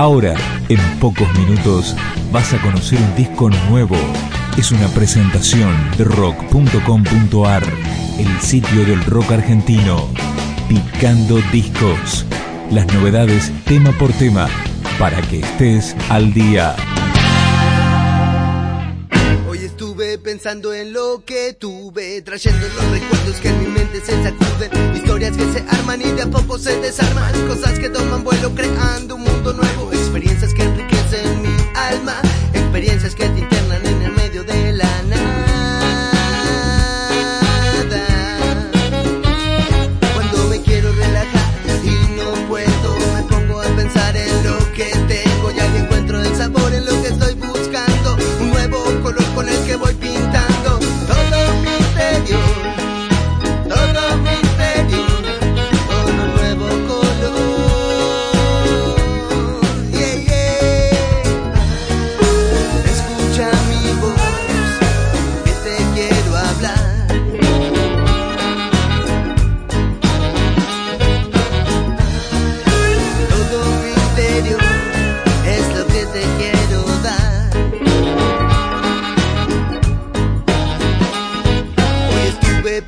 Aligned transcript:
Ahora, 0.00 0.34
en 0.70 0.80
pocos 0.98 1.30
minutos, 1.38 1.94
vas 2.32 2.54
a 2.54 2.62
conocer 2.62 2.98
un 2.98 3.14
disco 3.16 3.50
nuevo. 3.68 3.98
Es 4.56 4.72
una 4.72 4.88
presentación 4.88 5.76
de 5.98 6.04
rock.com.ar, 6.04 7.62
el 8.18 8.40
sitio 8.40 8.86
del 8.86 9.04
rock 9.04 9.32
argentino. 9.32 10.08
Picando 10.70 11.38
discos. 11.52 12.24
Las 12.70 12.86
novedades 12.94 13.52
tema 13.66 13.92
por 13.98 14.10
tema, 14.14 14.48
para 14.98 15.20
que 15.20 15.40
estés 15.40 15.94
al 16.08 16.32
día. 16.32 16.74
Hoy 19.50 19.58
estuve 19.58 20.16
pensando 20.16 20.72
en 20.72 20.94
lo 20.94 21.26
que 21.26 21.52
tuve, 21.52 22.22
trayendo 22.22 22.66
los 22.68 22.90
recuerdos 22.90 23.36
que 23.36 23.48
en 23.50 23.60
mi 23.60 23.66
mente 23.66 24.00
se 24.00 24.12
sacuden, 24.22 24.96
historias 24.96 25.36
que 25.36 25.52
se 25.52 25.60
arman 25.68 26.00
y 26.00 26.10
de 26.12 26.22
a 26.22 26.30
poco 26.30 26.58
se 26.58 26.80
desarman, 26.80 27.34
cosas 27.46 27.78
que 27.78 27.90
toman 27.90 28.24
vuelo 28.24 28.54
creando 28.54 29.16
un 29.16 29.29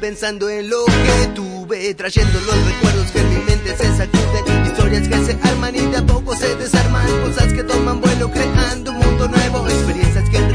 pensando 0.03 0.50
en 0.50 0.69
lo 0.69 0.84
que 0.84 1.28
tuve, 1.33 1.95
trayendo 1.95 2.33
los 2.41 2.67
recuerdos 2.67 3.12
que 3.12 3.20
en 3.20 3.28
mi 3.28 3.45
mente 3.45 3.77
se 3.77 3.97
sacuden, 3.97 4.67
historias 4.67 5.06
que 5.06 5.25
se 5.25 5.39
arman 5.48 5.77
y 5.77 5.78
de 5.78 5.97
a 5.97 6.05
poco 6.05 6.34
se 6.34 6.56
desarman, 6.56 7.06
cosas 7.22 7.53
que 7.53 7.62
toman 7.62 8.00
vuelo 8.00 8.28
creando 8.28 8.91
un 8.91 8.98
mundo 8.98 9.28
nuevo, 9.28 9.64
experiencias 9.69 10.28
que 10.28 10.52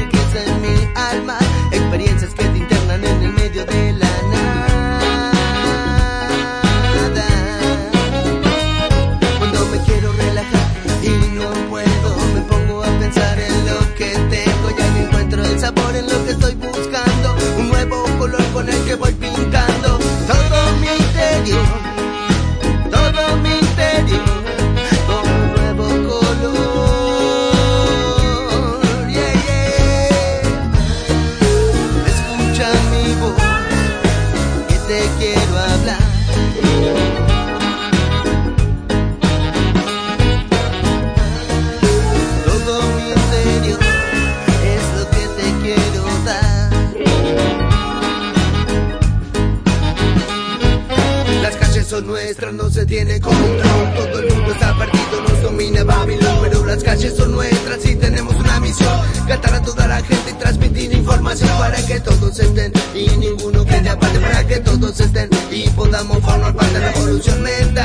tiene 52.88 53.20
control. 53.20 53.94
Todo 53.96 54.18
el 54.20 54.34
mundo 54.34 54.52
está 54.52 54.76
partido, 54.76 55.22
nos 55.28 55.42
domina 55.42 55.84
Babilón. 55.84 56.38
Pero 56.42 56.66
las 56.66 56.82
calles 56.82 57.14
son 57.16 57.32
nuestras 57.32 57.84
y 57.84 57.94
tenemos 57.94 58.34
una 58.34 58.58
misión: 58.60 59.00
cantar 59.28 59.54
a 59.54 59.62
toda 59.62 59.86
la 59.86 60.02
gente 60.02 60.30
y 60.30 60.34
transmitir 60.34 60.92
información 60.92 61.50
para 61.58 61.84
que 61.86 62.00
todos 62.00 62.38
estén 62.38 62.72
y 62.94 63.08
ninguno 63.16 63.64
quede 63.64 63.88
aparte. 63.88 64.18
Para 64.18 64.46
que 64.46 64.56
todos 64.60 64.98
estén 65.00 65.28
y 65.50 65.68
podamos 65.70 66.18
formar 66.20 66.54
parte 66.54 66.74
de 66.74 66.80
la 66.80 66.92
revolución 66.92 67.42
mental 67.42 67.77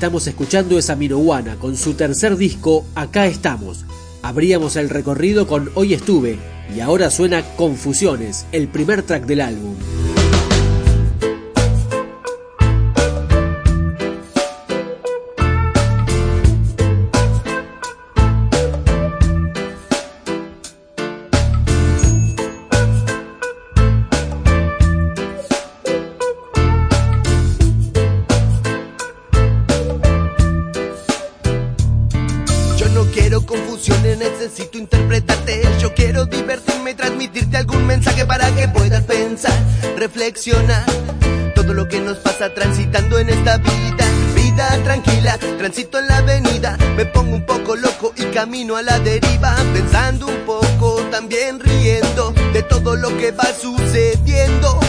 estamos 0.00 0.26
escuchando 0.26 0.78
es 0.78 0.88
Aminowana 0.88 1.56
con 1.56 1.76
su 1.76 1.92
tercer 1.92 2.38
disco 2.38 2.86
Acá 2.94 3.26
estamos. 3.26 3.84
Abríamos 4.22 4.76
el 4.76 4.88
recorrido 4.88 5.46
con 5.46 5.70
Hoy 5.74 5.92
estuve 5.92 6.38
y 6.74 6.80
ahora 6.80 7.10
suena 7.10 7.42
Confusiones, 7.56 8.46
el 8.50 8.68
primer 8.68 9.02
track 9.02 9.26
del 9.26 9.42
álbum. 9.42 9.74
Transmitirte 36.94 37.56
algún 37.56 37.86
mensaje 37.86 38.24
para 38.26 38.54
que 38.54 38.68
puedas 38.68 39.02
pensar, 39.04 39.52
reflexionar. 39.96 40.84
Todo 41.54 41.74
lo 41.74 41.88
que 41.88 42.00
nos 42.00 42.18
pasa 42.18 42.52
transitando 42.54 43.18
en 43.18 43.28
esta 43.28 43.58
vida, 43.58 44.06
vida 44.34 44.82
tranquila, 44.82 45.38
transito 45.58 45.98
en 45.98 46.06
la 46.08 46.18
avenida, 46.18 46.76
me 46.96 47.06
pongo 47.06 47.36
un 47.36 47.44
poco 47.44 47.76
loco 47.76 48.12
y 48.16 48.24
camino 48.34 48.76
a 48.76 48.82
la 48.82 48.98
deriva, 48.98 49.54
pensando 49.72 50.26
un 50.26 50.40
poco, 50.46 51.02
también 51.10 51.60
riendo 51.60 52.32
de 52.52 52.62
todo 52.62 52.96
lo 52.96 53.16
que 53.18 53.30
va 53.32 53.46
sucediendo. 53.52 54.80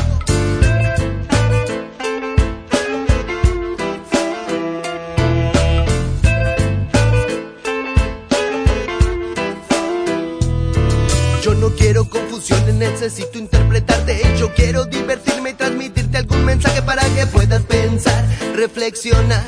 Yo 11.41 11.55
no 11.55 11.69
quiero 11.71 12.07
confusiones, 12.07 12.75
necesito 12.75 13.39
interpretarte. 13.39 14.21
Yo 14.37 14.53
quiero 14.53 14.85
divertirme 14.85 15.49
y 15.49 15.53
transmitirte 15.53 16.17
algún 16.17 16.45
mensaje 16.45 16.83
para 16.83 17.03
que 17.15 17.25
puedas 17.25 17.63
pensar, 17.63 18.23
reflexionar 18.55 19.43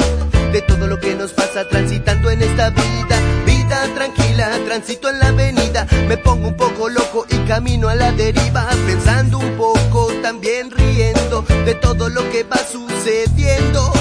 de 0.51 0.62
todo 0.63 0.88
lo 0.88 1.00
que 1.00 1.13
nos 1.13 1.34
pasa 1.34 1.68
transitando 1.68 2.31
en 2.31 2.42
esta 2.42 2.72
vida. 2.72 3.19
Vida 3.45 3.88
tranquila, 3.94 4.50
transito 4.66 5.07
en 5.10 5.19
la 5.19 5.28
avenida, 5.28 5.88
me 6.07 6.18
pongo 6.18 6.48
un 6.48 6.57
poco 6.57 6.90
loco 6.90 7.28
y 7.30 7.38
camino 7.48 7.90
a 7.90 7.95
la 7.95 8.12
deriva, 8.12 8.68
pensando 8.88 9.38
un 9.38 9.56
poco, 9.56 10.12
también 10.24 10.72
riendo 10.72 11.45
de 11.63 11.75
todo 11.75 12.10
lo 12.10 12.28
que 12.31 12.44
va 12.44 12.57
sucediendo. 12.57 13.94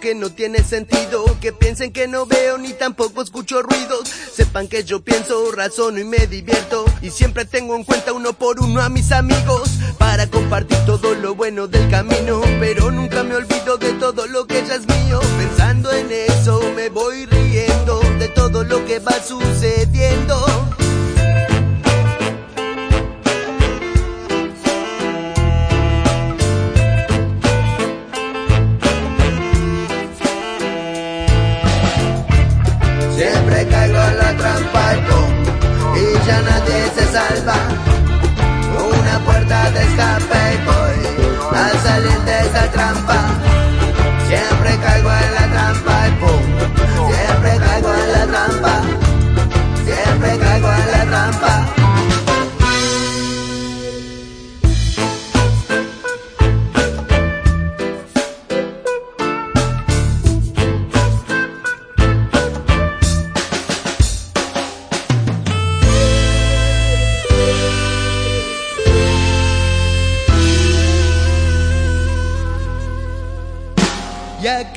Que 0.00 0.14
no 0.14 0.30
tiene 0.30 0.62
sentido, 0.62 1.24
que 1.40 1.52
piensen 1.52 1.92
que 1.92 2.06
no 2.08 2.26
veo 2.26 2.58
ni 2.58 2.72
tampoco 2.72 3.22
escucho 3.22 3.62
ruidos, 3.62 4.08
sepan 4.32 4.68
que 4.68 4.84
yo 4.84 5.00
pienso, 5.00 5.50
razono 5.52 5.98
y 5.98 6.04
me 6.04 6.26
divierto, 6.26 6.84
y 7.02 7.10
siempre 7.10 7.44
tengo 7.44 7.74
en 7.74 7.84
cuenta 7.84 8.12
uno 8.12 8.32
por 8.32 8.60
uno 8.60 8.80
a 8.80 8.88
mis 8.88 9.12
amigos, 9.12 9.70
para 9.98 10.28
compartir 10.28 10.78
todo 10.86 11.14
lo 11.14 11.34
bueno 11.34 11.66
del 11.66 11.88
camino, 11.90 12.40
pero 12.60 12.90
nunca 12.90 13.22
me 13.24 13.34
olvido 13.34 13.76
de 13.76 13.92
todo 13.94 14.26
lo 14.26 14.46
que 14.46 14.64
ya 14.66 14.76
es 14.76 14.86
mío, 14.86 15.20
pensando 15.38 15.90
en 15.92 16.10
eso 16.12 16.60
me 16.76 16.88
voy 16.88 17.26
riendo 17.26 18.00
de 18.18 18.28
todo 18.28 18.64
lo 18.64 18.84
que 18.84 19.00
va 19.00 19.20
sucediendo. 19.22 20.77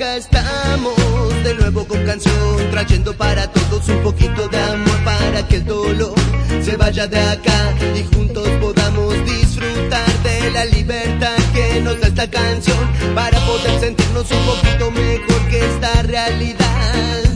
Acá 0.02 0.18
estamos 0.18 1.44
de 1.44 1.54
nuevo 1.54 1.86
con 1.86 2.04
canción, 2.04 2.72
trayendo 2.72 3.14
para 3.14 3.48
todos 3.52 3.88
un 3.88 4.02
poquito 4.02 4.48
de 4.48 4.60
amor 4.60 4.98
para 5.04 5.48
que 5.48 5.58
el 5.58 5.66
dolor 5.66 6.16
se 6.64 6.76
vaya 6.76 7.06
de 7.06 7.20
acá 7.20 7.76
y 7.96 8.04
juntos 8.16 8.48
podamos 8.60 9.14
disfrutar 9.26 10.12
de 10.24 10.52
la 10.52 10.66
libertad 10.66 11.36
que 11.54 11.82
nos 11.82 12.00
da 12.02 12.08
esta 12.08 12.28
canción 12.28 12.80
para 13.14 13.40
poder 13.46 13.80
sentirnos 13.80 14.32
un 14.32 14.46
poquito 14.46 14.90
mejor 14.90 15.50
que 15.50 15.66
esta 15.66 16.02
realidad. 16.02 17.31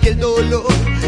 Que 0.00 0.10
el 0.10 0.18
dolor 0.18 0.66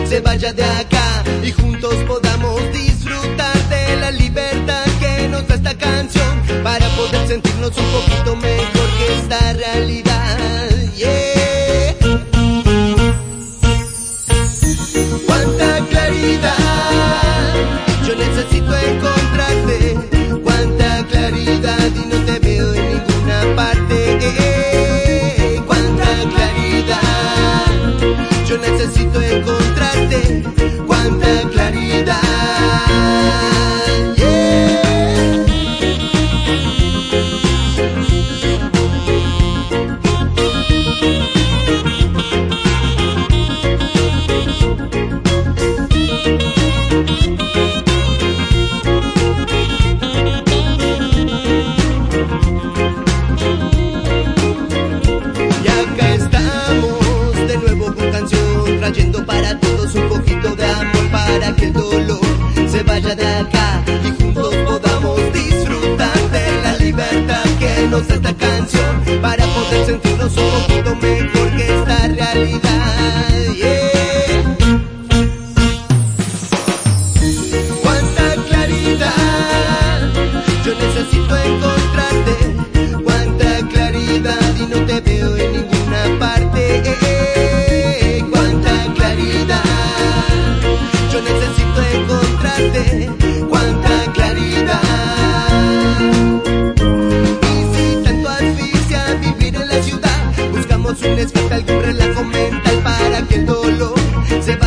se 0.09 0.21
vaya 0.21 0.53
de 0.53 0.65
acá 0.65 1.25
y 1.43 1.50
juntos 1.53 1.94
podamos 2.06 2.61
disfrutar 2.73 3.56
de 3.69 3.97
la 3.97 4.11
libertad 4.11 4.85
que 5.00 5.29
nos 5.29 5.47
da 5.49 5.55
esta 5.55 5.75
canción 5.75 6.43
para 6.62 6.87
poder 6.97 7.27
sentirnos 7.27 7.77
un 7.77 7.87
poquito 7.93 8.31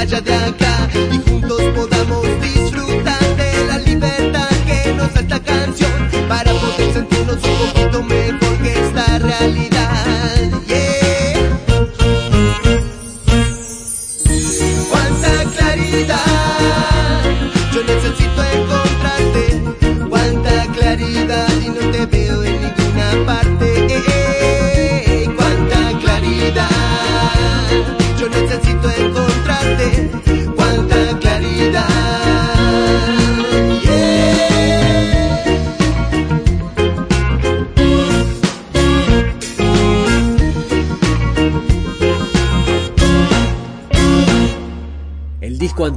se 0.08 0.22
vaya 0.22 0.65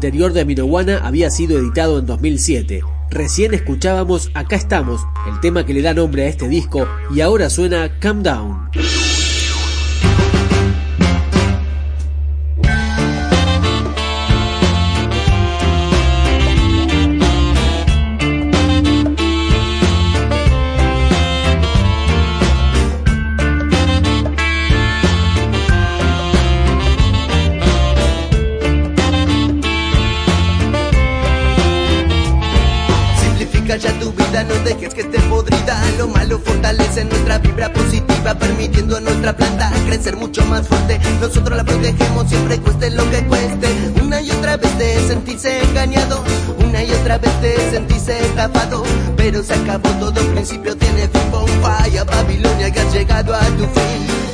anterior 0.08 0.32
de 0.32 0.46
Minowana 0.46 1.02
había 1.04 1.30
sido 1.30 1.58
editado 1.58 1.98
en 1.98 2.06
2007. 2.06 2.80
Recién 3.10 3.52
escuchábamos 3.52 4.30
Acá 4.32 4.56
estamos, 4.56 5.02
el 5.30 5.38
tema 5.40 5.66
que 5.66 5.74
le 5.74 5.82
da 5.82 5.92
nombre 5.92 6.22
a 6.22 6.28
este 6.28 6.48
disco, 6.48 6.88
y 7.14 7.20
ahora 7.20 7.50
suena 7.50 7.98
Calm 8.00 8.22
Down. 8.22 8.70
Lo 35.98 36.08
malo 36.08 36.40
fortalece 36.40 37.04
nuestra 37.04 37.38
vibra 37.38 37.72
positiva, 37.72 38.34
permitiendo 38.34 38.96
a 38.96 39.00
nuestra 39.00 39.36
planta 39.36 39.70
crecer 39.86 40.16
mucho 40.16 40.44
más 40.46 40.66
fuerte. 40.66 40.98
Nosotros 41.20 41.56
la 41.56 41.62
protegemos 41.62 42.28
siempre 42.28 42.58
cueste 42.58 42.90
lo 42.90 43.08
que 43.08 43.24
cueste. 43.26 43.68
Una 44.02 44.20
y 44.20 44.30
otra 44.32 44.56
vez 44.56 44.76
te 44.78 45.06
sentiste 45.06 45.62
engañado, 45.62 46.24
una 46.58 46.82
y 46.82 46.90
otra 46.90 47.18
vez 47.18 47.40
te 47.40 47.70
sentiste 47.70 48.18
estafado. 48.18 48.82
Pero 49.16 49.42
se 49.44 49.54
acabó 49.54 49.88
todo, 50.00 50.20
principio 50.32 50.76
tiene 50.76 51.06
fin, 51.08 51.46
falla 51.62 52.02
Babilonia 52.02 52.72
que 52.72 52.80
has 52.80 52.92
llegado 52.92 53.32
a 53.34 53.40
tu 53.40 53.64
fin. 53.64 54.27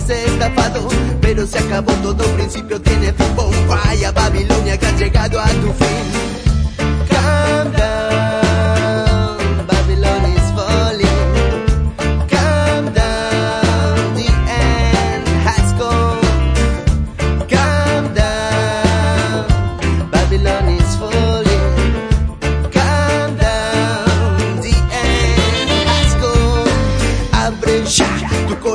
Sentiste 0.00 0.24
estafado. 0.26 0.88
Pero 1.20 1.46
se 1.46 1.58
acabó 1.58 1.92
todo, 2.02 2.24
principio 2.34 2.80
tiene 2.80 3.12
fin. 3.12 3.50
Vaya 3.68 4.12
Babilonia 4.12 4.78
que 4.78 4.86
ha 4.86 4.96
llegado 4.96 5.40
a 5.40 5.48
tu 5.48 5.72
fin. 5.72 6.28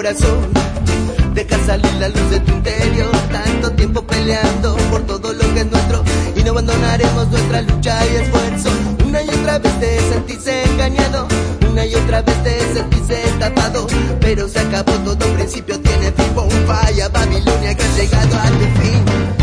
Deja 0.03 0.73
salir 1.65 1.93
la 2.00 2.10
luz 2.10 2.29
de 2.29 2.39
tu 2.41 2.51
interior. 2.51 3.12
Tanto 3.32 3.72
tiempo 3.72 4.01
peleando 4.03 4.75
por 4.89 5.01
todo 5.03 5.34
lo 5.34 5.53
que 5.53 5.62
es 5.62 5.65
nuestro. 5.65 6.03
Y 6.36 6.43
no 6.43 6.51
abandonaremos 6.51 7.27
nuestra 7.29 7.62
lucha 7.62 8.05
y 8.05 8.15
esfuerzo. 8.15 8.70
Una 9.05 9.22
y 9.22 9.29
otra 9.29 9.60
vez 9.60 9.79
te 9.79 10.00
sentiste 10.12 10.63
engañado. 10.65 11.27
Una 11.70 11.86
y 11.86 11.96
otra 11.96 12.22
vez 12.22 12.43
te 12.43 12.60
sentiste 12.74 13.17
tapado. 13.39 13.88
Pero 14.20 14.48
se 14.48 14.60
acabó 14.60 14.93
todo, 15.05 15.25
principio 15.36 15.79
tiene 15.79 16.12
fin. 16.12 16.24
Falla 16.67 17.10
Babilonia 17.10 17.75
que 17.75 17.84
ha 17.84 17.96
llegado 17.96 18.39
a 18.39 18.46
tu 18.48 18.82
fin. 18.82 19.43